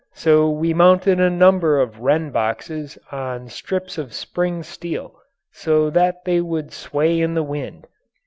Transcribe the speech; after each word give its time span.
So 0.15 0.49
we 0.49 0.73
mounted 0.73 1.19
a 1.19 1.29
number 1.29 1.79
of 1.79 1.99
wren 1.99 2.31
boxes 2.31 2.97
on 3.11 3.49
strips 3.49 3.99
of 3.99 4.15
spring 4.15 4.63
steel 4.63 5.13
so 5.51 5.91
that 5.91 6.25
they 6.25 6.41
would 6.41 6.73
sway 6.73 7.19
in 7.21 7.35
the 7.35 7.43
wind. 7.43 7.85